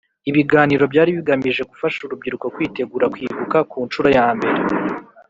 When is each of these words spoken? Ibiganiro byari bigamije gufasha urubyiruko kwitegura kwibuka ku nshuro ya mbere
Ibiganiro 0.29 0.83
byari 0.91 1.11
bigamije 1.17 1.61
gufasha 1.71 1.99
urubyiruko 2.01 2.45
kwitegura 2.55 3.05
kwibuka 3.13 3.57
ku 3.71 3.77
nshuro 3.87 4.07
ya 4.17 4.27
mbere 4.37 4.59